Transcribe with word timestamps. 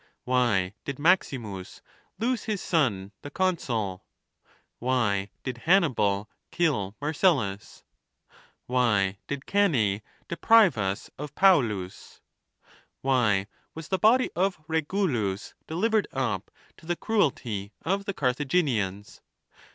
Why 0.23 0.73
did 0.83 0.97
Maxinius' 0.97 1.79
lose 2.17 2.45
his 2.45 2.59
son, 2.59 3.11
the 3.21 3.29
consul? 3.29 4.03
Why 4.79 5.29
did 5.43 5.57
Hanni 5.67 5.89
bal 5.93 6.27
kill 6.49 6.95
Marcellus? 6.99 7.83
Why 8.65 9.19
did 9.27 9.45
Cannae 9.45 10.01
deprive 10.27 10.75
us 10.75 11.11
of 11.19 11.35
Pau 11.35 11.59
lus? 11.61 12.19
Why 13.01 13.45
was 13.75 13.89
the 13.89 13.99
body 13.99 14.31
of 14.35 14.59
Regulus 14.67 15.53
delivered 15.67 16.07
up 16.11 16.49
to 16.77 16.87
the 16.87 16.95
cruelty 16.95 17.71
of 17.85 18.05
the 18.05 18.13
Carthaginians 18.15 19.21